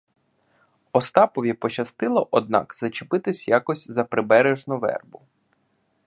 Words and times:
Остапові 0.91 1.53
пощастило, 1.53 2.27
однак, 2.31 2.75
зачепитись 2.75 3.47
якось 3.47 3.91
за 3.91 4.03
прибережну 4.03 4.79
вербу. 4.79 5.21